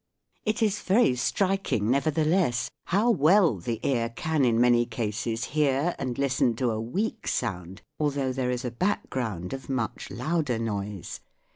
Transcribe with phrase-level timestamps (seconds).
[0.45, 6.17] It is very striking nevertheless how well the ear can in many cases hear and
[6.17, 11.19] listen to a weak sound although there is a" background" of much louder noise